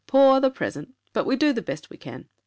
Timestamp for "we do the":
1.27-1.61